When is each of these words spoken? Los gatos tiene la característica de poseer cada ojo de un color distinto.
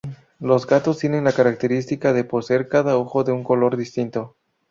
Los 0.39 0.65
gatos 0.65 0.97
tiene 0.97 1.21
la 1.21 1.31
característica 1.31 2.11
de 2.11 2.23
poseer 2.23 2.67
cada 2.67 2.97
ojo 2.97 3.23
de 3.23 3.33
un 3.33 3.43
color 3.43 3.77
distinto. 3.77 4.35